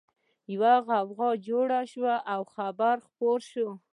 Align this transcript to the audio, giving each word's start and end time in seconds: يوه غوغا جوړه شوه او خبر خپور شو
يوه 0.53 0.73
غوغا 0.87 1.29
جوړه 1.47 1.79
شوه 1.91 2.15
او 2.33 2.41
خبر 2.53 2.95
خپور 3.07 3.39
شو 3.51 3.67